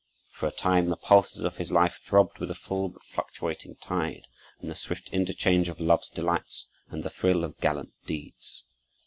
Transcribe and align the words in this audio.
For 0.31 0.47
a 0.47 0.51
time 0.51 0.89
the 0.89 0.97
pulses 0.97 1.43
of 1.43 1.57
his 1.57 1.71
life 1.71 1.99
throbbed 2.03 2.39
with 2.39 2.49
a 2.49 2.55
full 2.55 2.89
but 2.89 3.03
fluctuating 3.03 3.75
tide, 3.75 4.25
in 4.59 4.67
the 4.67 4.73
swift 4.73 5.09
interchange 5.13 5.69
of 5.69 5.79
love's 5.79 6.09
delights 6.09 6.65
and 6.89 7.03
the 7.03 7.09
thrill 7.11 7.43
of 7.43 7.59
gallant 7.61 7.91
deeds. 8.07 8.63